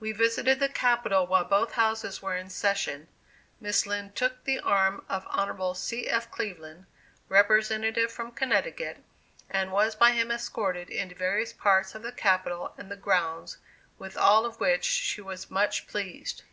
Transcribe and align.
We 0.00 0.12
visited 0.12 0.60
the 0.60 0.70
Capitol 0.70 1.26
while 1.26 1.44
both 1.44 1.72
Houses 1.72 2.22
were 2.22 2.34
in 2.34 2.48
session. 2.48 3.06
Miss 3.60 3.84
Lind 3.84 4.16
took 4.16 4.44
the 4.44 4.58
arm 4.60 5.04
of 5.10 5.26
Hon. 5.26 5.74
C. 5.74 6.06
F. 6.08 6.30
Cleveland, 6.30 6.86
representative 7.28 8.10
from 8.10 8.32
Connecticut, 8.32 9.04
and 9.50 9.70
was 9.70 9.94
by 9.94 10.12
him 10.12 10.30
escorted 10.30 10.88
into 10.88 11.14
various 11.14 11.52
parts 11.52 11.94
of 11.94 12.00
the 12.02 12.12
Capitol 12.12 12.72
and 12.78 12.90
the 12.90 12.96
grounds, 12.96 13.58
with 13.98 14.16
all 14.16 14.46
of 14.46 14.58
which 14.58 14.84
she 14.86 15.20
was 15.20 15.50
much 15.50 15.86
pleased. 15.86 16.44